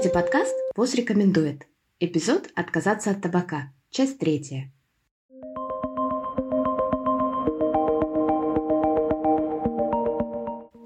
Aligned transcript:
слушаете 0.00 0.18
подкаст 0.18 0.56
«ВОЗ 0.76 0.94
рекомендует». 0.94 1.66
Эпизод 1.98 2.48
«Отказаться 2.56 3.10
от 3.10 3.20
табака». 3.20 3.72
Часть 3.90 4.18
третья. 4.18 4.72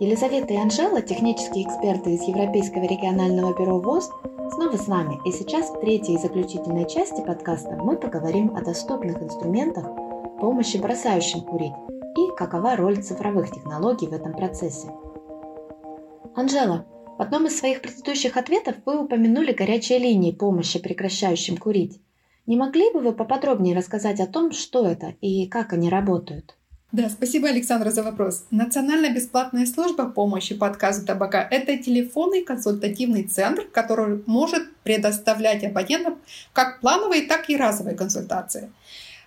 Елизавета 0.01 0.55
и 0.55 0.57
Анжела, 0.57 1.01
технические 1.01 1.65
эксперты 1.65 2.15
из 2.15 2.23
Европейского 2.23 2.83
регионального 2.83 3.57
бюро 3.57 3.79
ВОЗ, 3.79 4.11
снова 4.53 4.77
с 4.77 4.89
нами. 4.89 5.21
И 5.25 5.31
сейчас 5.31 5.71
в 5.71 5.79
третьей 5.79 6.17
и 6.17 6.19
заключительной 6.19 6.89
части 6.89 7.25
подкаста 7.25 7.77
мы 7.77 7.97
поговорим 7.97 8.57
о 8.57 8.63
доступных 8.63 9.23
инструментах 9.23 9.87
помощи 10.41 10.79
бросающим 10.79 11.43
курить 11.43 11.75
и 12.19 12.37
какова 12.37 12.75
роль 12.75 13.01
цифровых 13.01 13.53
технологий 13.53 14.09
в 14.09 14.13
этом 14.13 14.33
процессе. 14.33 14.89
Анжела, 16.35 16.85
в 17.17 17.23
одном 17.23 17.47
из 17.47 17.59
своих 17.59 17.81
предыдущих 17.81 18.37
ответов 18.37 18.77
вы 18.85 18.99
упомянули 18.99 19.53
горячие 19.53 19.99
линии 19.99 20.33
помощи 20.33 20.79
прекращающим 20.79 21.57
курить. 21.57 22.01
Не 22.47 22.57
могли 22.57 22.93
бы 22.93 23.01
вы 23.01 23.13
поподробнее 23.13 23.77
рассказать 23.77 24.21
о 24.21 24.27
том, 24.27 24.53
что 24.53 24.87
это 24.87 25.15
и 25.21 25.47
как 25.47 25.73
они 25.73 25.89
работают? 25.89 26.57
Да, 26.93 27.09
спасибо, 27.09 27.49
Александра, 27.49 27.91
за 27.91 28.03
вопрос. 28.03 28.45
Национальная 28.51 29.13
бесплатная 29.13 29.67
служба 29.67 30.07
помощи 30.07 30.55
по 30.55 30.69
отказу 30.69 31.05
табака– 31.05 31.47
это 31.51 31.77
телефонный 31.77 32.45
консультативный 32.45 33.25
центр, 33.25 33.65
который 33.65 34.23
может 34.27 34.73
предоставлять 34.85 35.65
абонентам 35.65 36.19
как 36.53 36.81
плановые, 36.81 37.23
так 37.23 37.51
и 37.51 37.57
разовые 37.57 37.97
консультации. 37.97 38.71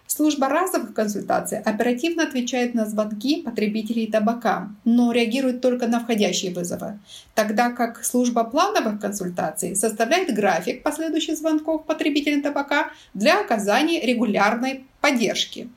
Служба 0.08 0.48
разовых 0.48 0.94
консультаций 0.94 1.60
оперативно 1.60 2.24
отвечает 2.24 2.74
на 2.74 2.86
звонки 2.86 3.42
потребителей 3.42 4.08
табака, 4.08 4.70
но 4.86 5.12
реагирует 5.12 5.60
только 5.60 5.86
на 5.88 6.00
входящие 6.00 6.54
вызовы, 6.54 6.98
тогда 7.36 7.72
как 7.72 8.06
служба 8.06 8.46
плановых 8.46 9.02
консультаций 9.02 9.76
составляет 9.76 10.34
график 10.34 10.82
последующих 10.82 11.38
звонков 11.38 11.86
потребителям 11.86 12.42
табака 12.42 12.92
для 13.14 13.42
оказания 13.42 14.06
регулярной 14.06 14.86
поддержки. 15.02 15.70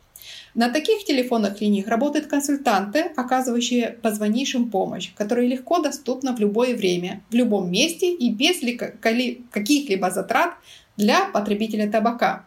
На 0.55 0.69
таких 0.69 1.05
телефонных 1.05 1.61
линиях 1.61 1.89
работают 1.89 2.27
консультанты, 2.27 3.11
оказывающие 3.17 3.99
позвонившим 4.01 4.71
помощь, 4.71 5.11
которая 5.17 5.47
легко 5.47 5.81
доступна 5.81 6.37
в 6.37 6.41
любое 6.41 6.77
время, 6.77 7.21
в 7.31 7.35
любом 7.35 7.71
месте 7.71 8.13
и 8.13 8.33
без 8.33 8.61
каких-либо 9.51 10.11
затрат 10.11 10.55
для 10.97 11.25
потребителя 11.27 11.91
табака. 11.91 12.45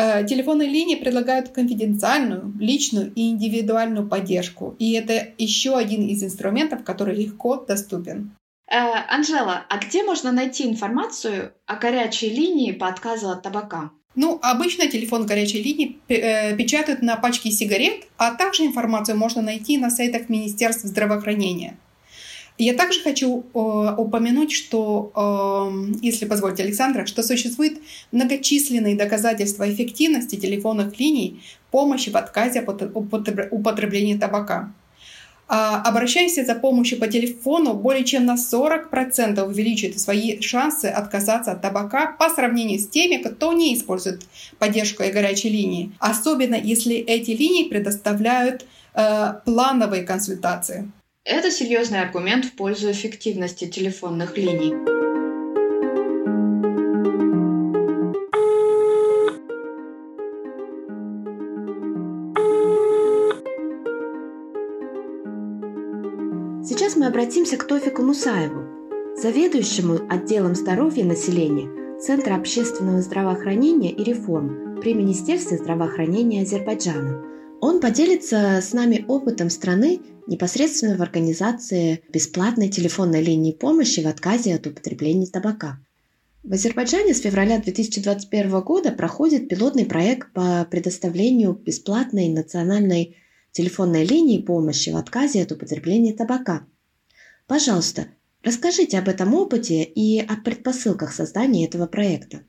Э, 0.00 0.24
телефонные 0.24 0.68
линии 0.68 0.94
предлагают 0.94 1.48
конфиденциальную, 1.48 2.54
личную 2.60 3.12
и 3.16 3.30
индивидуальную 3.30 4.08
поддержку. 4.08 4.76
И 4.78 4.92
это 4.92 5.34
еще 5.38 5.76
один 5.76 6.06
из 6.06 6.22
инструментов, 6.22 6.84
который 6.84 7.16
легко 7.16 7.56
доступен. 7.56 8.30
Э, 8.70 8.76
Анжела, 9.08 9.66
а 9.68 9.78
где 9.78 10.04
можно 10.04 10.30
найти 10.30 10.68
информацию 10.68 11.52
о 11.66 11.74
горячей 11.76 12.30
линии 12.30 12.70
по 12.70 12.86
отказу 12.86 13.28
от 13.28 13.42
табака? 13.42 13.90
Ну, 14.14 14.38
обычно 14.40 14.88
телефон 14.88 15.26
горячей 15.26 15.62
линии 15.62 15.98
э, 16.08 16.56
печатают 16.56 17.02
на 17.02 17.16
пачке 17.16 17.50
сигарет, 17.50 18.06
а 18.18 18.34
также 18.34 18.66
информацию 18.66 19.18
можно 19.18 19.42
найти 19.42 19.78
на 19.78 19.90
сайтах 19.90 20.28
Министерства 20.28 20.88
здравоохранения. 20.88 21.76
Я 22.58 22.74
также 22.74 23.00
хочу 23.00 23.44
э, 23.54 23.58
упомянуть, 23.58 24.50
что, 24.50 25.12
э, 25.14 25.96
если 26.02 26.26
позволите, 26.26 26.64
Александра, 26.64 27.06
что 27.06 27.22
существует 27.22 27.78
многочисленные 28.10 28.96
доказательства 28.96 29.72
эффективности 29.72 30.34
телефонных 30.34 30.98
линий 30.98 31.40
помощи 31.70 32.10
в 32.10 32.16
отказе 32.16 32.60
от 32.60 32.82
употребления 32.92 34.18
табака. 34.18 34.72
А, 35.50 35.80
обращаясь 35.82 36.34
за 36.34 36.54
помощью 36.54 36.98
по 36.98 37.06
телефону, 37.06 37.72
более 37.72 38.04
чем 38.04 38.26
на 38.26 38.36
40% 38.36 39.42
увеличит 39.46 39.98
свои 39.98 40.40
шансы 40.42 40.86
отказаться 40.86 41.52
от 41.52 41.62
табака 41.62 42.16
по 42.18 42.28
сравнению 42.28 42.78
с 42.78 42.86
теми, 42.86 43.22
кто 43.22 43.54
не 43.54 43.74
использует 43.74 44.26
поддержку 44.58 45.04
и 45.04 45.10
горячей 45.10 45.48
линии. 45.48 45.92
Особенно 46.00 46.54
если 46.54 46.96
эти 46.96 47.30
линии 47.30 47.68
предоставляют 47.68 48.66
э, 48.94 49.34
плановые 49.46 50.02
консультации. 50.02 50.90
Это 51.30 51.50
серьезный 51.50 52.00
аргумент 52.00 52.46
в 52.46 52.52
пользу 52.52 52.90
эффективности 52.90 53.66
телефонных 53.66 54.38
линий. 54.38 54.72
Сейчас 66.64 66.96
мы 66.96 67.04
обратимся 67.04 67.58
к 67.58 67.64
Тофику 67.66 68.00
Мусаеву, 68.02 69.14
заведующему 69.14 69.98
отделом 70.08 70.54
здоровья 70.54 71.04
населения 71.04 71.68
Центра 72.00 72.36
общественного 72.36 73.02
здравоохранения 73.02 73.90
и 73.90 74.02
реформ 74.02 74.80
при 74.80 74.94
Министерстве 74.94 75.58
здравоохранения 75.58 76.40
Азербайджана. 76.40 77.22
Он 77.60 77.80
поделится 77.80 78.62
с 78.62 78.72
нами 78.72 79.04
опытом 79.08 79.50
страны 79.50 80.00
непосредственно 80.28 80.96
в 80.96 81.02
организации 81.02 82.02
бесплатной 82.12 82.68
телефонной 82.68 83.22
линии 83.22 83.52
помощи 83.52 84.00
в 84.00 84.06
отказе 84.06 84.54
от 84.54 84.66
употребления 84.66 85.26
табака. 85.26 85.80
В 86.44 86.52
Азербайджане 86.52 87.14
с 87.14 87.20
февраля 87.20 87.58
2021 87.58 88.60
года 88.60 88.92
проходит 88.92 89.48
пилотный 89.48 89.84
проект 89.84 90.32
по 90.32 90.66
предоставлению 90.70 91.52
бесплатной 91.52 92.28
национальной 92.28 93.16
телефонной 93.52 94.04
линии 94.04 94.38
помощи 94.38 94.90
в 94.90 94.96
отказе 94.96 95.42
от 95.42 95.52
употребления 95.52 96.12
табака. 96.12 96.64
Пожалуйста, 97.46 98.06
расскажите 98.42 98.98
об 98.98 99.08
этом 99.08 99.34
опыте 99.34 99.82
и 99.82 100.20
о 100.20 100.36
предпосылках 100.36 101.12
создания 101.12 101.66
этого 101.66 101.86
проекта. 101.86 102.42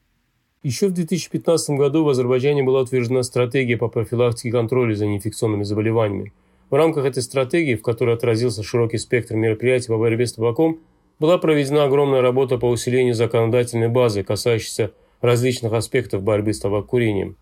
Еще 0.61 0.89
в 0.89 0.93
2015 0.93 1.77
году 1.77 2.03
в 2.03 2.09
Азербайджане 2.09 2.63
была 2.63 2.81
утверждена 2.81 3.23
стратегия 3.23 3.77
по 3.77 3.87
профилактике 3.87 4.49
и 4.49 4.51
контролю 4.51 4.93
за 4.93 5.07
неинфекционными 5.07 5.63
заболеваниями. 5.63 6.33
В 6.69 6.75
рамках 6.75 7.05
этой 7.05 7.23
стратегии, 7.23 7.75
в 7.75 7.81
которой 7.81 8.15
отразился 8.15 8.63
широкий 8.63 8.97
спектр 8.97 9.35
мероприятий 9.35 9.87
по 9.87 9.97
борьбе 9.97 10.27
с 10.27 10.33
табаком, 10.33 10.79
была 11.19 11.37
проведена 11.37 11.83
огромная 11.83 12.21
работа 12.21 12.57
по 12.57 12.67
усилению 12.67 13.13
законодательной 13.13 13.89
базы, 13.89 14.23
касающейся 14.23 14.91
различных 15.21 15.73
аспектов 15.73 16.23
борьбы 16.23 16.53
с 16.53 16.59
табакокурением. 16.59 17.35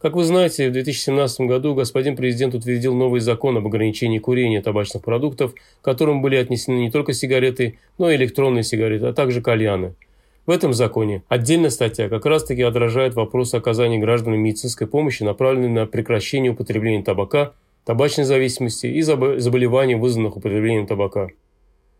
Как 0.00 0.14
вы 0.14 0.24
знаете, 0.24 0.70
в 0.70 0.72
2017 0.72 1.40
году 1.42 1.74
господин 1.74 2.16
президент 2.16 2.54
утвердил 2.54 2.94
новый 2.94 3.20
закон 3.20 3.58
об 3.58 3.66
ограничении 3.66 4.18
курения 4.18 4.62
табачных 4.62 5.02
продуктов, 5.02 5.54
к 5.54 5.84
которым 5.84 6.22
были 6.22 6.36
отнесены 6.36 6.78
не 6.78 6.90
только 6.90 7.12
сигареты, 7.12 7.78
но 7.98 8.10
и 8.10 8.16
электронные 8.16 8.62
сигареты, 8.62 9.06
а 9.06 9.12
также 9.12 9.42
кальяны– 9.42 9.94
в 10.46 10.50
этом 10.50 10.72
законе 10.72 11.22
отдельная 11.28 11.70
статья 11.70 12.08
как 12.08 12.26
раз-таки 12.26 12.62
отражает 12.62 13.14
вопрос 13.14 13.54
оказания 13.54 13.98
гражданам 13.98 14.40
медицинской 14.40 14.86
помощи, 14.86 15.22
направленной 15.22 15.68
на 15.68 15.86
прекращение 15.86 16.50
употребления 16.50 17.04
табака, 17.04 17.52
табачной 17.84 18.24
зависимости 18.24 18.86
и 18.86 19.02
заболеваний, 19.02 19.94
вызванных 19.94 20.36
употреблением 20.36 20.86
табака. 20.86 21.28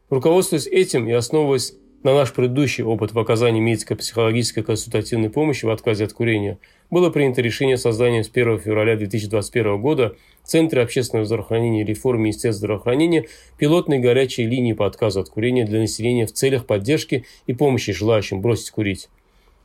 Руководствуясь 0.09 0.67
этим 0.67 1.09
и 1.09 1.13
основываясь 1.13 1.75
на 2.03 2.15
наш 2.15 2.33
предыдущий 2.33 2.83
опыт 2.83 3.13
в 3.13 3.19
оказании 3.19 3.61
медико-психологической 3.61 4.63
консультативной 4.63 5.29
помощи 5.29 5.67
в 5.67 5.71
отказе 5.71 6.05
от 6.05 6.13
курения 6.13 6.59
было 6.91 7.11
принято 7.11 7.43
решение 7.43 7.77
создания 7.77 8.25
с 8.25 8.31
1 8.33 8.61
февраля 8.61 8.97
2021 8.97 9.81
года 9.81 10.17
в 10.43 10.49
Центре 10.49 10.83
общественного 10.83 11.27
здравоохранения 11.27 11.83
и 11.83 11.85
реформы 11.85 12.25
Министерства 12.25 12.67
здравоохранения 12.67 13.27
пилотной 13.59 13.99
горячей 13.99 14.47
линии 14.47 14.73
по 14.73 14.87
отказу 14.87 15.21
от 15.21 15.29
курения 15.29 15.67
для 15.67 15.79
населения 15.79 16.27
в 16.27 16.33
целях 16.33 16.67
поддержки 16.67 17.27
и 17.47 17.53
помощи 17.53 17.93
желающим 17.93 18.41
бросить 18.41 18.71
курить. 18.71 19.09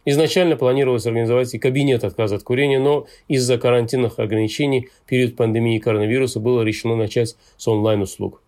Изначально 0.06 0.56
планировалось 0.56 1.08
организовать 1.08 1.54
и 1.56 1.60
кабинет 1.60 2.04
отказа 2.04 2.36
от 2.36 2.44
курения, 2.44 2.80
но 2.80 3.08
из-за 3.28 3.58
карантинных 3.58 4.20
ограничений 4.20 4.90
период 5.08 5.36
пандемии 5.36 5.80
коронавируса 5.80 6.40
было 6.40 6.62
решено 6.62 6.96
начать 6.96 7.36
с 7.58 7.68
онлайн-услуг. 7.68 8.42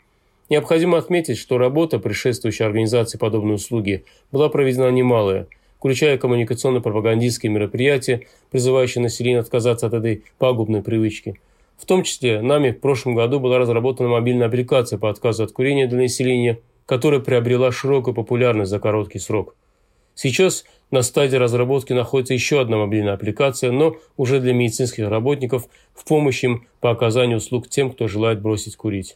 Необходимо 0.50 1.00
отметить, 1.00 1.38
что 1.38 1.58
работа, 1.58 1.98
предшествующая 1.98 2.68
организации 2.68 3.18
подобной 3.18 3.56
услуги, 3.56 4.06
была 4.32 4.50
проведена 4.50 4.92
немалая, 4.92 5.48
включая 5.80 6.20
коммуникационно-пропагандистские 6.20 7.52
мероприятия, 7.52 8.28
призывающие 8.52 9.02
население 9.02 9.40
отказаться 9.40 9.88
от 9.88 9.94
этой 9.94 10.24
пагубной 10.38 10.84
привычки. 10.84 11.40
В 11.78 11.86
том 11.86 12.04
числе 12.04 12.42
нами 12.42 12.72
в 12.72 12.80
прошлом 12.80 13.16
году 13.16 13.40
была 13.40 13.58
разработана 13.58 14.10
мобильная 14.10 14.48
аппликация 14.48 15.00
по 15.00 15.10
отказу 15.10 15.44
от 15.44 15.52
курения 15.52 15.88
для 15.88 16.00
населения, 16.00 16.60
которая 16.86 17.20
приобрела 17.20 17.72
широкую 17.72 18.14
популярность 18.14 18.70
за 18.72 18.80
короткий 18.80 19.20
срок. 19.20 19.56
Сейчас 20.18 20.66
на 20.90 21.04
стадии 21.04 21.36
разработки 21.36 21.94
находится 21.94 22.34
еще 22.34 22.60
одна 22.60 22.78
мобильная 22.78 23.14
аппликация, 23.14 23.72
но 23.72 23.98
уже 24.18 24.40
для 24.40 24.52
медицинских 24.52 25.08
работников 25.08 25.68
в 25.94 26.06
помощь 26.06 26.44
им 26.44 26.66
по 26.80 26.90
оказанию 26.90 27.38
услуг 27.38 27.70
тем, 27.70 27.92
кто 27.92 28.08
желает 28.08 28.42
бросить 28.42 28.76
курить. 28.76 29.16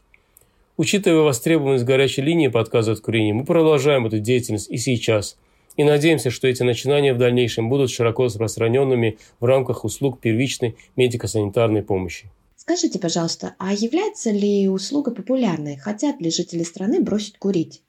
Учитывая 0.77 1.23
востребованность 1.23 1.85
горячей 1.85 2.21
линии 2.21 2.49
по 2.49 2.61
отказу 2.61 2.91
от 2.91 2.99
курения, 2.99 3.33
мы 3.33 3.45
продолжаем 3.45 4.05
эту 4.05 4.19
деятельность 4.19 4.69
и 4.69 4.77
сейчас. 4.77 5.37
И 5.75 5.83
надеемся, 5.83 6.29
что 6.29 6.47
эти 6.47 6.61
начинания 6.61 7.15
в 7.15 7.17
дальнейшем 7.17 7.67
будут 7.67 7.89
широко 7.89 8.25
распространенными 8.25 9.17
в 9.39 9.45
рамках 9.45 9.85
услуг 9.85 10.19
первичной 10.19 10.75
медико-санитарной 10.97 11.81
помощи. 11.81 12.29
Скажите, 12.57 12.99
пожалуйста, 12.99 13.55
а 13.57 13.73
является 13.73 14.29
ли 14.29 14.69
услуга 14.69 15.09
популярной? 15.09 15.77
Хотят 15.77 16.21
ли 16.21 16.29
жители 16.29 16.61
страны 16.61 17.01
бросить 17.01 17.39
курить? 17.39 17.81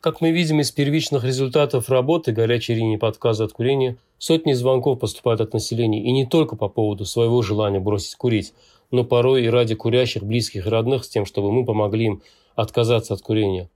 Как 0.00 0.20
мы 0.20 0.30
видим 0.30 0.60
из 0.60 0.70
первичных 0.70 1.24
результатов 1.24 1.88
работы 1.88 2.30
горячей 2.30 2.74
линии 2.74 2.96
по 2.96 3.08
отказу 3.08 3.42
от 3.42 3.52
курения, 3.52 3.96
сотни 4.18 4.52
звонков 4.52 5.00
поступают 5.00 5.40
от 5.40 5.52
населения 5.54 6.00
и 6.00 6.12
не 6.12 6.24
только 6.24 6.54
по 6.54 6.68
поводу 6.68 7.04
своего 7.04 7.42
желания 7.42 7.80
бросить 7.80 8.14
курить, 8.14 8.54
но 8.92 9.02
порой 9.02 9.42
и 9.42 9.48
ради 9.48 9.74
курящих, 9.74 10.22
близких 10.22 10.66
и 10.66 10.70
родных 10.70 11.04
с 11.04 11.08
тем, 11.08 11.26
чтобы 11.26 11.50
мы 11.50 11.64
помогли 11.64 12.06
им 12.06 12.22
отказаться 12.54 13.14
от 13.14 13.22
курения. 13.22 13.70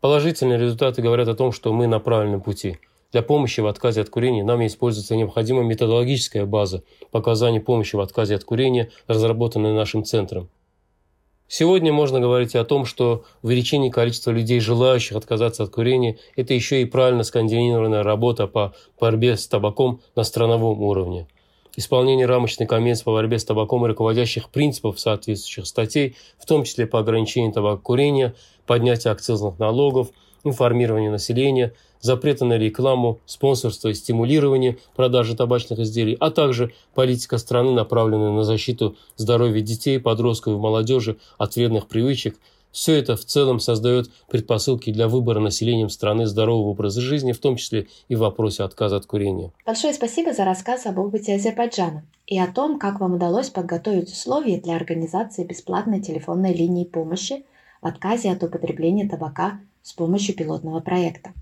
Положительные 0.00 0.58
результаты 0.58 1.02
говорят 1.02 1.28
о 1.28 1.34
том, 1.34 1.52
что 1.52 1.74
мы 1.74 1.86
на 1.86 2.00
правильном 2.00 2.40
пути. 2.40 2.78
Для 3.12 3.20
помощи 3.20 3.60
в 3.60 3.66
отказе 3.66 4.00
от 4.00 4.08
курения 4.08 4.42
нам 4.42 4.64
используется 4.64 5.14
необходимая 5.14 5.66
методологическая 5.66 6.46
база 6.46 6.84
по 7.10 7.18
оказанию 7.18 7.62
помощи 7.62 7.96
в 7.96 8.00
отказе 8.00 8.34
от 8.34 8.44
курения, 8.44 8.90
разработанная 9.06 9.74
нашим 9.74 10.04
центром. 10.04 10.48
Сегодня 11.52 11.92
можно 11.92 12.20
говорить 12.20 12.54
о 12.54 12.64
том, 12.64 12.84
что 12.84 13.24
увеличение 13.42 13.90
количества 13.90 14.30
людей, 14.30 14.60
желающих 14.60 15.16
отказаться 15.16 15.64
от 15.64 15.70
курения, 15.70 16.16
это 16.36 16.54
еще 16.54 16.80
и 16.80 16.84
правильно 16.84 17.24
скоординированная 17.24 18.04
работа 18.04 18.46
по 18.46 18.72
борьбе 19.00 19.36
с 19.36 19.48
табаком 19.48 20.00
на 20.14 20.22
страновом 20.22 20.80
уровне. 20.80 21.26
Исполнение 21.74 22.26
рамочной 22.26 22.68
конвенции 22.68 23.02
по 23.02 23.10
борьбе 23.10 23.40
с 23.40 23.44
табаком 23.44 23.84
и 23.84 23.88
руководящих 23.88 24.48
принципов 24.50 25.00
соответствующих 25.00 25.66
статей, 25.66 26.16
в 26.38 26.46
том 26.46 26.62
числе 26.62 26.86
по 26.86 27.00
ограничению 27.00 27.52
табакокурения, 27.52 28.36
поднятие 28.64 29.10
акцизных 29.10 29.58
налогов, 29.58 30.10
информирование 30.44 31.10
населения– 31.10 31.74
запрета 32.00 32.44
на 32.44 32.58
рекламу, 32.58 33.20
спонсорство 33.26 33.88
и 33.88 33.94
стимулирование 33.94 34.78
продажи 34.96 35.36
табачных 35.36 35.78
изделий, 35.78 36.16
а 36.18 36.30
также 36.30 36.72
политика 36.94 37.38
страны, 37.38 37.72
направленная 37.72 38.32
на 38.32 38.44
защиту 38.44 38.96
здоровья 39.16 39.60
детей, 39.60 40.00
подростков 40.00 40.54
и 40.54 40.56
молодежи 40.56 41.18
от 41.38 41.56
вредных 41.56 41.86
привычек, 41.86 42.38
все 42.72 42.94
это 42.94 43.16
в 43.16 43.24
целом 43.24 43.58
создает 43.58 44.10
предпосылки 44.28 44.92
для 44.92 45.08
выбора 45.08 45.40
населением 45.40 45.88
страны 45.88 46.26
здорового 46.26 46.68
образа 46.68 47.00
жизни, 47.00 47.32
в 47.32 47.40
том 47.40 47.56
числе 47.56 47.88
и 48.08 48.14
в 48.14 48.20
вопросе 48.20 48.62
отказа 48.62 48.96
от 48.96 49.06
курения. 49.06 49.52
Большое 49.66 49.92
спасибо 49.92 50.32
за 50.32 50.44
рассказ 50.44 50.86
об 50.86 50.98
опыте 50.98 51.34
Азербайджана 51.34 52.04
и 52.28 52.38
о 52.38 52.46
том, 52.46 52.78
как 52.78 53.00
вам 53.00 53.14
удалось 53.14 53.50
подготовить 53.50 54.12
условия 54.12 54.60
для 54.60 54.76
организации 54.76 55.42
бесплатной 55.42 56.00
телефонной 56.00 56.54
линии 56.54 56.84
помощи 56.84 57.44
в 57.82 57.86
отказе 57.88 58.30
от 58.30 58.44
употребления 58.44 59.08
табака 59.08 59.58
с 59.82 59.92
помощью 59.92 60.34
пилотного 60.34 60.80
проекта. 60.80 61.32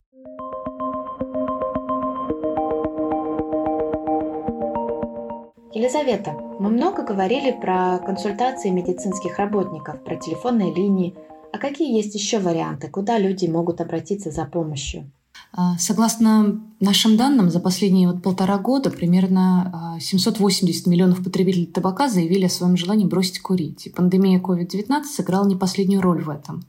Елизавета, 5.73 6.33
мы 6.59 6.71
много 6.71 7.05
говорили 7.05 7.53
про 7.53 7.99
консультации 7.99 8.71
медицинских 8.71 9.39
работников, 9.39 10.03
про 10.03 10.17
телефонные 10.17 10.75
линии. 10.75 11.15
А 11.53 11.59
какие 11.59 11.97
есть 11.97 12.15
еще 12.15 12.41
варианты, 12.41 12.89
куда 12.89 13.19
люди 13.19 13.47
могут 13.47 13.81
обратиться 13.81 14.31
за 14.31 14.45
помощью? 14.45 15.11
А, 15.53 15.79
согласно 15.79 16.61
нашим 16.81 17.17
данным, 17.17 17.51
за 17.51 17.61
последние 17.61 18.09
вот 18.09 18.23
полтора 18.23 18.59
года 18.59 18.91
примерно 18.91 19.97
780 20.01 20.87
а, 20.87 20.91
миллионов 20.91 21.23
потребителей 21.23 21.67
табака 21.67 22.09
заявили 22.09 22.47
о 22.47 22.51
своем 22.51 22.77
желании 22.77 23.07
бросить 23.07 23.41
курить. 23.41 23.87
И 23.87 23.91
пандемия 23.91 24.41
COVID-19 24.41 25.05
сыграла 25.05 25.47
не 25.47 25.57
последнюю 25.57 26.01
роль 26.01 26.23
в 26.23 26.31
этом. 26.31 26.65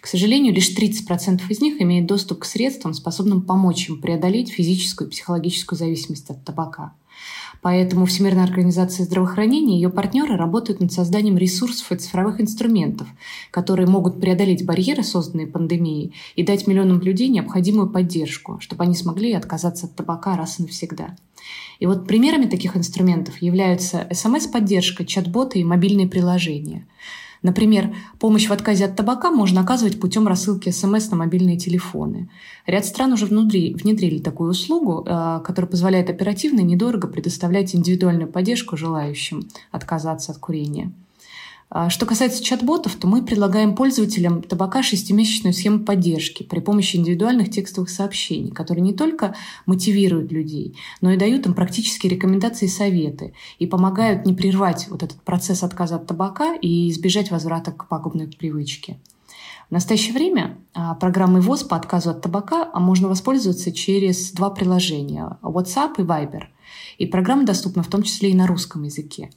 К 0.00 0.06
сожалению, 0.06 0.54
лишь 0.54 0.76
30% 0.76 1.42
из 1.48 1.60
них 1.60 1.80
имеют 1.80 2.06
доступ 2.06 2.40
к 2.40 2.44
средствам, 2.44 2.94
способным 2.94 3.42
помочь 3.42 3.88
им 3.88 4.00
преодолеть 4.00 4.50
физическую 4.50 5.08
и 5.08 5.10
психологическую 5.10 5.78
зависимость 5.78 6.30
от 6.30 6.44
табака– 6.44 6.94
Поэтому 7.62 8.06
Всемирная 8.06 8.44
организация 8.44 9.04
здравоохранения 9.04 9.74
и 9.74 9.76
ее 9.76 9.90
партнеры 9.90 10.36
работают 10.36 10.80
над 10.80 10.92
созданием 10.92 11.38
ресурсов 11.38 11.90
и 11.90 11.96
цифровых 11.96 12.40
инструментов, 12.40 13.08
которые 13.50 13.88
могут 13.88 14.20
преодолеть 14.20 14.64
барьеры, 14.64 15.02
созданные 15.02 15.46
пандемией, 15.46 16.14
и 16.36 16.42
дать 16.42 16.66
миллионам 16.66 17.00
людей 17.00 17.28
необходимую 17.28 17.90
поддержку, 17.90 18.58
чтобы 18.60 18.84
они 18.84 18.94
смогли 18.94 19.32
отказаться 19.32 19.86
от 19.86 19.96
табака 19.96 20.36
раз 20.36 20.60
и 20.60 20.62
навсегда. 20.62 21.16
И 21.78 21.86
вот 21.86 22.06
примерами 22.06 22.46
таких 22.46 22.76
инструментов 22.76 23.40
являются 23.42 24.06
смс-поддержка, 24.10 25.04
чат-боты 25.04 25.60
и 25.60 25.64
мобильные 25.64 26.08
приложения– 26.08 26.86
Например, 27.46 27.94
помощь 28.18 28.48
в 28.48 28.52
отказе 28.52 28.86
от 28.86 28.96
табака 28.96 29.30
можно 29.30 29.60
оказывать 29.60 30.00
путем 30.00 30.26
рассылки 30.26 30.70
СМС 30.70 31.10
на 31.10 31.16
мобильные 31.16 31.56
телефоны. 31.56 32.28
Ряд 32.66 32.84
стран 32.84 33.12
уже 33.12 33.26
внутри, 33.26 33.72
внедрили 33.72 34.18
такую 34.18 34.50
услугу, 34.50 35.06
э, 35.06 35.40
которая 35.44 35.70
позволяет 35.70 36.10
оперативно 36.10 36.58
и 36.58 36.64
недорого 36.64 37.06
предоставлять 37.06 37.72
индивидуальную 37.72 38.28
поддержку 38.28 38.76
желающим 38.76 39.48
отказаться 39.70 40.32
от 40.32 40.38
курения. 40.38 40.92
А 41.68 41.90
что 41.90 42.06
касается 42.06 42.44
чат-ботов, 42.44 42.94
то 42.94 43.08
мы 43.08 43.24
предлагаем 43.24 43.74
пользователям 43.74 44.40
табака 44.40 44.84
шестимесячную 44.84 45.52
схему 45.52 45.80
поддержки 45.80 46.44
при 46.44 46.60
помощи 46.60 46.96
индивидуальных 46.96 47.50
текстовых 47.50 47.90
сообщений, 47.90 48.52
которые 48.52 48.82
не 48.82 48.94
только 48.94 49.34
мотивируют 49.66 50.30
людей, 50.30 50.78
но 51.00 51.10
и 51.10 51.16
дают 51.16 51.44
им 51.46 51.54
практические 51.54 52.12
рекомендации 52.12 52.66
и 52.66 52.68
советы 52.68 53.34
и 53.58 53.66
помогают 53.66 54.26
не 54.26 54.32
прервать 54.32 54.86
вот 54.88 55.02
этот 55.02 55.20
процесс 55.22 55.64
отказа 55.64 55.96
от 55.96 56.06
табака 56.06 56.54
и 56.54 56.88
избежать 56.90 57.32
возврата 57.32 57.72
к 57.72 57.88
пагубной 57.88 58.28
привычке. 58.28 58.98
В 59.68 59.72
настоящее 59.72 60.14
время 60.14 60.58
а, 60.74 60.94
программой 60.94 61.40
ВОЗ 61.40 61.64
по 61.64 61.76
отказу 61.76 62.10
от 62.10 62.22
табака 62.22 62.70
можно 62.78 63.08
воспользоваться 63.08 63.72
через 63.72 64.30
два 64.30 64.50
приложения– 64.50 65.38
WhatsApp 65.42 65.94
и 65.98 66.02
Viber. 66.02 66.44
И 66.98 67.06
программа 67.06 67.44
доступна 67.44 67.82
в 67.82 67.88
том 67.88 68.02
числе 68.04 68.30
и 68.30 68.34
на 68.34 68.46
русском 68.46 68.84
языке. 68.84 69.30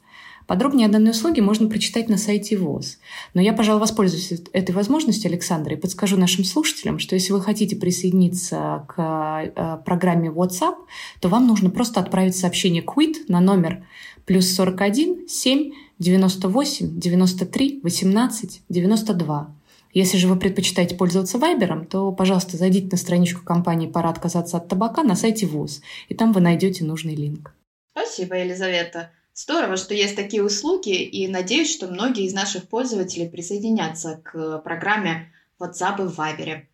Подробнее 0.50 0.88
о 0.88 0.90
данной 0.90 1.12
услуге 1.12 1.42
можно 1.42 1.68
прочитать 1.68 2.08
на 2.08 2.18
сайте 2.18 2.56
ВОЗ. 2.56 2.98
Но 3.34 3.40
я, 3.40 3.52
пожалуй, 3.52 3.80
воспользуюсь 3.80 4.32
этой 4.52 4.72
возможностью, 4.72 5.28
Александр, 5.28 5.74
и 5.74 5.76
подскажу 5.76 6.16
нашим 6.16 6.42
слушателям, 6.42 6.98
что 6.98 7.14
если 7.14 7.32
вы 7.32 7.40
хотите 7.40 7.76
присоединиться 7.76 8.84
к 8.88 8.98
э, 8.98 9.78
программе 9.84 10.28
WhatsApp, 10.28 10.74
то 11.20 11.28
вам 11.28 11.46
нужно 11.46 11.70
просто 11.70 12.00
отправить 12.00 12.36
сообщение 12.36 12.82
«Quit» 12.82 13.26
на 13.28 13.38
номер 13.38 13.86
плюс 14.26 14.52
41 14.52 15.28
7 15.28 15.72
98 16.00 16.98
93 16.98 17.80
18 17.84 18.62
92. 18.68 19.54
Если 19.94 20.16
же 20.16 20.26
вы 20.26 20.34
предпочитаете 20.34 20.96
пользоваться 20.96 21.38
Вайбером, 21.38 21.86
то, 21.86 22.10
пожалуйста, 22.10 22.56
зайдите 22.56 22.88
на 22.90 22.96
страничку 22.96 23.44
компании 23.44 23.86
«Пора 23.86 24.10
отказаться 24.10 24.56
от 24.56 24.66
табака» 24.66 25.04
на 25.04 25.14
сайте 25.14 25.46
ВОЗ, 25.46 25.80
и 26.08 26.14
там 26.16 26.32
вы 26.32 26.40
найдете 26.40 26.82
нужный 26.82 27.14
линк. 27.14 27.54
Спасибо, 27.92 28.34
Елизавета. 28.34 29.10
Здорово, 29.42 29.78
что 29.78 29.94
есть 29.94 30.16
такие 30.16 30.44
услуги, 30.44 31.02
и 31.02 31.26
надеюсь, 31.26 31.72
что 31.72 31.86
многие 31.86 32.26
из 32.26 32.34
наших 32.34 32.68
пользователей 32.68 33.26
присоединятся 33.26 34.20
к 34.22 34.58
программе 34.58 35.32
WhatsApp 35.58 35.96
и 35.96 36.14
Viber. 36.14 36.64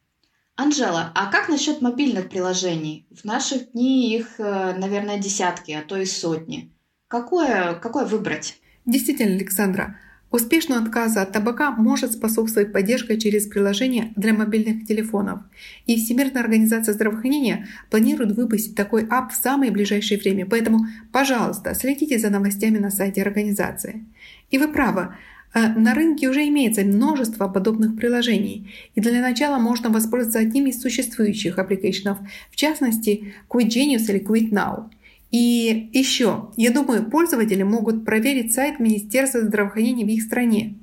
Анжела, 0.56 1.12
а 1.14 1.30
как 1.30 1.48
насчет 1.48 1.80
мобильных 1.80 2.28
приложений? 2.28 3.06
В 3.12 3.24
наших 3.24 3.70
дни 3.70 4.12
их, 4.16 4.40
э, 4.40 4.74
наверное, 4.76 5.18
десятки, 5.18 5.70
а 5.70 5.82
то 5.82 5.96
и 5.96 6.04
сотни. 6.06 6.72
Какое, 7.06 7.74
какое 7.74 8.04
выбрать? 8.04 8.56
Действительно, 8.84 9.36
Александра, 9.36 10.00
Успешному 10.32 10.82
отказу 10.82 11.20
от 11.20 11.32
табака 11.32 11.70
может 11.70 12.12
способствовать 12.12 12.72
поддержка 12.72 13.16
через 13.16 13.46
приложение 13.46 14.12
для 14.16 14.34
мобильных 14.34 14.84
телефонов. 14.84 15.40
И 15.86 15.96
Всемирная 15.96 16.42
организация 16.42 16.94
здравоохранения 16.94 17.68
планирует 17.90 18.32
выпустить 18.36 18.74
такой 18.74 19.06
app 19.08 19.32
в 19.32 19.36
самое 19.36 19.70
ближайшее 19.70 20.18
время. 20.18 20.44
Поэтому, 20.44 20.86
пожалуйста, 21.12 21.74
следите 21.74 22.18
за 22.18 22.30
новостями 22.30 22.78
на 22.78 22.90
сайте 22.90 23.22
организации. 23.22 24.04
И 24.50 24.58
вы 24.58 24.66
правы, 24.68 25.14
э, 25.54 25.68
на 25.68 25.94
рынке 25.94 26.28
уже 26.28 26.46
имеется 26.48 26.82
множество 26.82 27.46
подобных 27.46 27.96
приложений, 27.96 28.74
и 28.96 29.00
для 29.00 29.22
начала 29.22 29.58
можно 29.58 29.90
воспользоваться 29.90 30.40
одним 30.40 30.66
из 30.66 30.82
существующих 30.82 31.58
application 31.58 32.05
ов, 32.05 32.18
в 32.50 32.56
частности 32.56 33.32
Quit 33.48 33.68
Genius 33.68 34.10
или 34.10 34.20
Quit 34.20 34.50
Now. 34.50 34.90
И 35.30 35.90
еще, 35.92 36.50
я 36.56 36.70
думаю, 36.70 37.10
пользователи 37.10 37.62
могут 37.62 38.04
проверить 38.04 38.54
сайт 38.54 38.78
Министерства 38.78 39.40
здравоохранения 39.40 40.04
в 40.04 40.08
их 40.08 40.22
стране. 40.22 40.78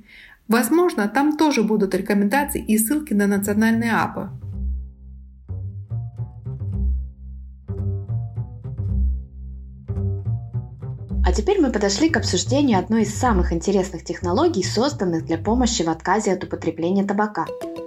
Возможно, 0.48 1.08
там 1.08 1.36
тоже 1.36 1.62
будут 1.62 1.94
рекомендации 1.94 2.62
и 2.62 2.76
ссылки 2.76 3.14
на 3.14 3.26
национальные 3.26 3.92
апы. 3.92 4.28
А 11.26 11.32
теперь 11.32 11.58
мы 11.58 11.72
подошли 11.72 12.10
к 12.10 12.18
обсуждению 12.18 12.78
одной 12.78 13.02
из 13.02 13.14
самых 13.14 13.50
интересных 13.52 14.04
технологий, 14.04 14.62
созданных 14.62 15.24
для 15.24 15.38
помощи 15.38 15.82
в 15.82 15.88
отказе 15.88 16.32
от 16.32 16.44
употребления 16.44 17.04
табака– 17.04 17.46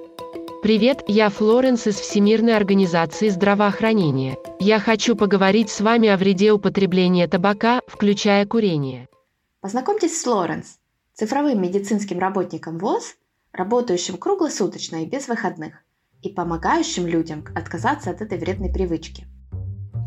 Привет, 0.64 1.04
я 1.08 1.30
Флоренс 1.30 1.86
из 1.86 2.00
Всемирной 2.00 2.58
организации 2.58 3.30
здравоохранения. 3.30 4.38
Я 4.60 4.80
хочу 4.80 5.16
поговорить 5.16 5.70
с 5.70 5.82
вами 5.82 6.10
о 6.10 6.18
вреде 6.18 6.52
употребления 6.52 7.28
табака, 7.28 7.82
включая 7.88 8.44
курение. 8.48 9.08
Познакомьтесь 9.62 10.20
с 10.20 10.24
Флоренс, 10.24 10.80
цифровым 11.14 11.62
медицинским 11.62 12.18
работником 12.18 12.80
ВОЗ, 12.80 13.18
работающим 13.54 14.18
круглосуточно 14.18 15.04
и 15.04 15.06
без 15.06 15.28
выходных, 15.28 15.84
и 16.24 16.30
помогающим 16.30 17.06
людям 17.06 17.46
отказаться 17.56 18.10
от 18.10 18.22
этой 18.22 18.40
вредной 18.40 18.74
привычки. 18.74 19.28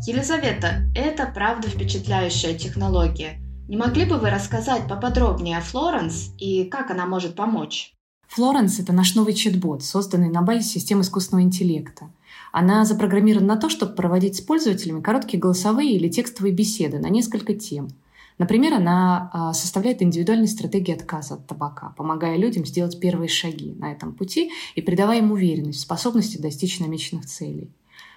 Елизавета, 0.05 0.81
это 0.93 1.31
правда 1.33 1.69
впечатляющая 1.69 2.57
технология. 2.57 3.39
Не 3.69 3.77
могли 3.77 4.03
бы 4.03 4.17
вы 4.17 4.29
рассказать 4.29 4.85
поподробнее 4.89 5.59
о 5.59 5.61
Флоренс 5.61 6.35
и 6.37 6.65
как 6.65 6.91
она 6.91 7.05
может 7.05 7.37
помочь? 7.37 7.95
Флоренс— 8.31 8.79
это 8.79 8.93
наш 8.93 9.15
новый 9.15 9.33
чат-бот, 9.33 9.83
созданный 9.83 10.29
на 10.29 10.41
базе 10.41 10.63
системы 10.63 11.01
искусственного 11.01 11.43
интеллекта. 11.43 12.09
Она 12.53 12.85
запрограммирована 12.85 13.55
на 13.55 13.57
то, 13.57 13.69
чтобы 13.69 13.93
проводить 13.93 14.37
с 14.37 14.41
пользователями 14.41 15.01
короткие 15.01 15.37
голосовые 15.37 15.97
или 15.97 16.07
текстовые 16.07 16.53
беседы 16.53 16.97
на 16.99 17.09
несколько 17.09 17.53
тем. 17.53 17.89
Например, 18.37 18.75
она 18.75 19.29
а, 19.33 19.53
составляет 19.53 20.01
индивидуальные 20.01 20.47
стратегии 20.47 20.93
отказа 20.93 21.33
от 21.33 21.45
табака, 21.45 21.93
помогая 21.97 22.37
людям 22.37 22.65
сделать 22.65 23.01
первые 23.01 23.27
шаги 23.27 23.75
на 23.77 23.91
этом 23.91 24.13
пути 24.13 24.49
и 24.75 24.81
придавая 24.81 25.17
им 25.17 25.33
уверенность 25.33 25.79
в 25.79 25.81
способности 25.81 26.37
достичь 26.37 26.79
намеченных 26.79 27.25
целей. 27.25 27.69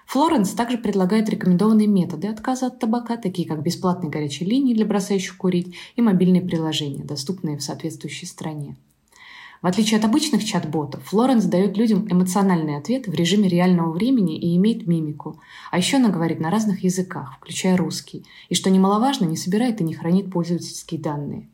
Флоренс 0.06 0.50
также 0.50 0.78
предлагает 0.78 1.28
рекомендованные 1.28 1.88
методы 1.88 2.28
отказа 2.28 2.66
от 2.66 2.78
табака, 2.78 3.16
такие 3.16 3.49
как 3.49 3.64
бесплатные 3.64 4.11
горячие 4.11 4.49
линии 4.49 4.75
для 4.75 4.87
бросающих 4.87 5.37
курить 5.37 5.75
и 5.97 6.02
мобильные 6.02 6.42
приложения, 6.42 7.02
доступные 7.02 7.56
в 7.56 7.64
соответствующей 7.64 8.26
стране. 8.26 8.76
В 9.64 9.66
отличие 9.66 9.99
от 9.99 10.04
обычных 10.04 10.44
чат-ботов, 10.44 11.02
Флоренс 11.06 11.47
дает 11.47 11.78
людям 11.78 12.06
эмоциональный 12.11 12.76
ответ 12.76 13.06
в 13.06 13.14
режиме 13.14 13.49
реального 13.49 13.90
времени 13.92 14.38
и 14.38 14.54
имеет 14.59 14.87
мимику. 14.87 15.40
А 15.71 15.78
еще 15.78 15.97
она 15.97 16.11
говорит 16.11 16.38
на 16.38 16.50
разных 16.50 16.85
языках, 16.85 17.37
включая 17.38 17.78
русский. 17.78 18.26
И, 18.50 18.54
что 18.54 18.68
немаловажно, 18.68 19.25
не 19.25 19.38
собирает 19.38 19.80
и 19.80 19.85
не 19.85 19.94
хранит 19.94 20.30
пользовательские 20.30 21.00
данные. 21.00 21.49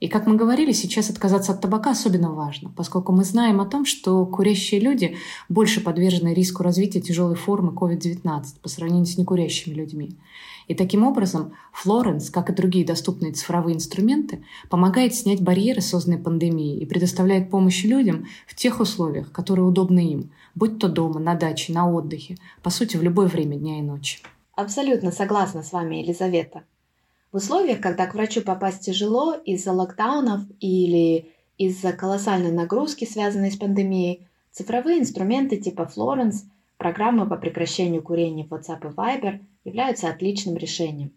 И, 0.00 0.06
как 0.06 0.26
мы 0.26 0.36
говорили, 0.36 0.70
сейчас 0.70 1.10
отказаться 1.10 1.52
от 1.52 1.60
табака 1.60 1.90
особенно 1.90 2.32
важно, 2.32 2.70
поскольку 2.76 3.12
мы 3.12 3.24
знаем 3.24 3.60
о 3.60 3.66
том, 3.66 3.84
что 3.84 4.24
курящие 4.26 4.80
люди 4.80 5.16
больше 5.48 5.80
подвержены 5.80 6.34
риску 6.34 6.62
развития 6.62 7.00
тяжелой 7.00 7.34
формы 7.34 7.72
COVID-19 7.72 8.44
по 8.62 8.68
сравнению 8.68 9.06
с 9.06 9.18
некурящими 9.18 9.74
людьми. 9.74 10.16
И 10.68 10.74
таким 10.74 11.02
образом 11.04 11.52
Флоренс, 11.72 12.30
как 12.30 12.50
и 12.50 12.54
другие 12.54 12.86
доступные 12.86 13.32
цифровые 13.32 13.74
инструменты, 13.74 14.44
помогает 14.68 15.14
снять 15.14 15.42
барьеры, 15.42 15.80
созданные 15.80 16.20
пандемией, 16.20 16.78
и 16.78 16.86
предоставляет 16.86 17.50
помощь 17.50 17.82
людям 17.84 18.26
в 18.46 18.54
тех 18.54 18.78
условиях, 18.78 19.32
которые 19.32 19.66
удобны 19.66 20.12
им, 20.12 20.30
будь 20.54 20.78
то 20.78 20.88
дома, 20.88 21.18
на 21.18 21.34
даче, 21.34 21.72
на 21.72 21.90
отдыхе, 21.90 22.36
по 22.62 22.70
сути, 22.70 22.96
в 22.96 23.02
любое 23.02 23.26
время 23.26 23.56
дня 23.56 23.78
и 23.78 23.82
ночи. 23.82 24.20
Абсолютно 24.54 25.10
согласна 25.10 25.62
с 25.62 25.72
вами, 25.72 25.96
Елизавета. 25.96 26.62
В 27.30 27.36
условиях, 27.36 27.80
когда 27.80 28.06
к 28.06 28.14
врачу 28.14 28.40
попасть 28.40 28.86
тяжело 28.86 29.34
из-за 29.34 29.72
локдаунов 29.72 30.42
или 30.60 31.30
из-за 31.58 31.92
колоссальной 31.92 32.52
нагрузки, 32.52 33.04
связанной 33.04 33.50
с 33.50 33.56
пандемией, 33.56 34.26
цифровые 34.50 35.00
инструменты 35.00 35.58
типа 35.58 35.90
Florence, 35.94 36.44
программы 36.78 37.28
по 37.28 37.36
прекращению 37.36 38.02
курения 38.02 38.44
в 38.44 38.52
WhatsApp 38.52 38.80
и 38.80 38.94
Viber 38.94 39.40
являются 39.64 40.08
отличным 40.08 40.56
решением. 40.56 41.12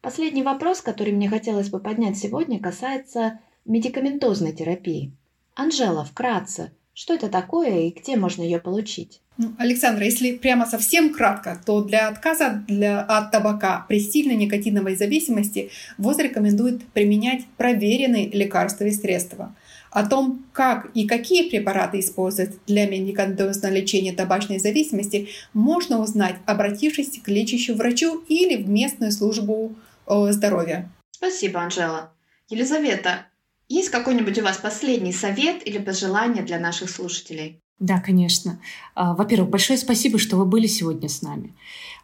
Последний 0.00 0.42
вопрос, 0.42 0.80
который 0.80 1.12
мне 1.12 1.28
хотелось 1.28 1.68
бы 1.68 1.78
поднять 1.78 2.16
сегодня, 2.16 2.58
касается 2.58 3.40
медикаментозной 3.66 4.52
терапии. 4.52 5.12
Анжела, 5.54 6.04
вкратце, 6.04 6.72
что 6.94 7.12
это 7.14 7.28
такое 7.28 7.80
и 7.80 7.90
где 7.90 8.16
можно 8.16 8.42
ее 8.42 8.58
получить? 8.58 9.20
Ну, 9.42 9.54
Александра, 9.58 10.04
если 10.04 10.36
прямо 10.36 10.66
совсем 10.66 11.12
кратко, 11.12 11.60
то 11.66 11.82
для 11.82 12.06
отказа 12.06 12.62
для, 12.68 13.00
от 13.00 13.32
табака 13.32 13.84
при 13.88 13.98
сильной 13.98 14.36
никотиновой 14.36 14.94
зависимости 14.94 15.72
ВОЗ 15.98 16.18
рекомендует 16.18 16.84
применять 16.92 17.44
проверенные 17.56 18.30
лекарственные 18.30 18.92
средства. 18.92 19.52
О 19.90 20.06
том, 20.06 20.46
как 20.52 20.92
и 20.94 21.08
какие 21.08 21.50
препараты 21.50 21.98
использовать 21.98 22.54
для 22.68 22.86
медикаментозного 22.86 23.72
лечения 23.72 24.12
табачной 24.12 24.60
зависимости, 24.60 25.28
можно 25.54 26.00
узнать, 26.00 26.36
обратившись 26.46 27.20
к 27.20 27.26
лечащему 27.26 27.78
врачу 27.78 28.22
или 28.28 28.62
в 28.62 28.68
местную 28.68 29.10
службу 29.10 29.74
здоровья. 30.06 30.88
Спасибо, 31.10 31.60
Анжела. 31.60 32.12
Елизавета, 32.48 33.26
есть 33.68 33.88
какой-нибудь 33.88 34.38
у 34.38 34.44
вас 34.44 34.58
последний 34.58 35.12
совет 35.12 35.66
или 35.66 35.78
пожелание 35.78 36.44
для 36.44 36.60
наших 36.60 36.88
слушателей? 36.88 37.61
Да, 37.82 37.98
конечно. 37.98 38.60
А, 38.94 39.12
во-первых, 39.12 39.50
большое 39.50 39.76
спасибо, 39.76 40.16
что 40.16 40.36
вы 40.36 40.44
были 40.44 40.68
сегодня 40.68 41.08
с 41.08 41.20
нами. 41.20 41.52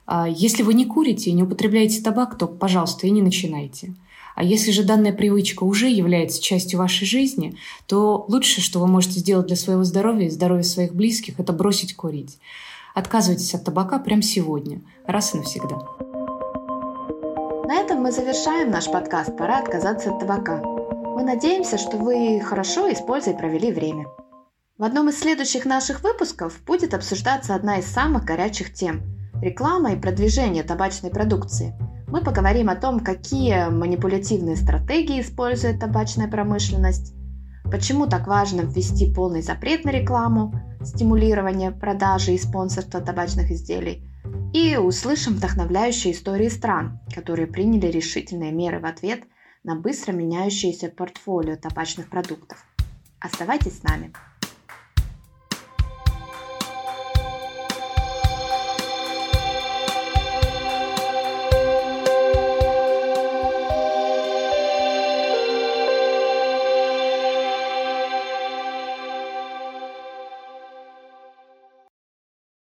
А, 0.06 0.28
если 0.28 0.64
вы 0.64 0.74
не 0.74 0.84
курите 0.84 1.30
и 1.30 1.32
не 1.32 1.44
употребляете 1.44 2.02
табак, 2.02 2.36
то, 2.36 2.48
пожалуйста, 2.48 3.06
и 3.06 3.10
не 3.10 3.22
начинайте. 3.22 3.94
А 4.34 4.42
если 4.42 4.72
же 4.72 4.82
данная 4.82 5.12
привычка 5.12 5.62
уже 5.62 5.88
является 5.88 6.42
частью 6.42 6.80
вашей 6.80 7.06
жизни, 7.06 7.54
то 7.86 8.24
лучшее, 8.26 8.64
что 8.64 8.80
вы 8.80 8.88
можете 8.88 9.20
сделать 9.20 9.46
для 9.46 9.54
своего 9.54 9.84
здоровья 9.84 10.26
и 10.26 10.30
здоровья 10.30 10.64
своих 10.64 10.96
близких, 10.96 11.38
это 11.38 11.52
бросить 11.52 11.94
курить. 11.94 12.38
Отказывайтесь 12.96 13.54
от 13.54 13.62
табака 13.62 14.00
прямо 14.00 14.22
сегодня, 14.22 14.80
раз 15.06 15.32
и 15.32 15.38
навсегда. 15.38 15.78
На 17.68 17.76
этом 17.76 18.00
мы 18.00 18.10
завершаем 18.10 18.72
наш 18.72 18.86
подкаст 18.86 19.36
«Пора 19.36 19.60
отказаться 19.60 20.10
от 20.10 20.18
табака». 20.18 20.60
Мы 20.60 21.22
надеемся, 21.22 21.78
что 21.78 21.98
вы 21.98 22.40
хорошо 22.40 22.88
и 22.88 22.96
с 22.96 23.00
пользой 23.00 23.34
провели 23.34 23.70
время. 23.70 24.06
В 24.78 24.84
одном 24.84 25.08
из 25.08 25.18
следующих 25.18 25.64
наших 25.64 26.04
выпусков 26.04 26.62
будет 26.64 26.94
обсуждаться 26.94 27.56
одна 27.56 27.78
из 27.78 27.86
самых 27.86 28.24
горячих 28.24 28.72
тем– 28.72 29.02
реклама 29.42 29.92
и 29.92 30.00
продвижение 30.00 30.62
табачной 30.62 31.10
продукции. 31.10 31.74
Мы 32.06 32.22
поговорим 32.22 32.70
о 32.70 32.76
том, 32.76 33.00
какие 33.00 33.70
манипулятивные 33.70 34.54
стратегии 34.54 35.20
использует 35.20 35.80
табачная 35.80 36.28
промышленность, 36.28 37.12
почему 37.64 38.06
так 38.06 38.28
важно 38.28 38.60
ввести 38.60 39.12
полный 39.12 39.42
запрет 39.42 39.84
на 39.84 39.90
рекламу, 39.90 40.54
стимулирование 40.84 41.72
продажи 41.72 42.34
и 42.34 42.38
спонсорства 42.38 43.00
табачных 43.00 43.50
изделий, 43.50 44.08
и 44.54 44.76
услышим 44.76 45.34
вдохновляющие 45.34 46.14
истории 46.14 46.48
стран, 46.48 47.00
которые 47.12 47.48
приняли 47.48 47.88
решительные 47.88 48.52
меры 48.52 48.78
в 48.78 48.86
ответ– 48.86 49.24
на 49.64 49.74
быстро 49.74 50.12
меняющееся 50.12 50.88
портфолио 50.88 51.56
табачных 51.56 52.08
продуктов. 52.08 52.64
Оставайтесь 53.20 53.80
с 53.80 53.82
нами! 53.82 54.12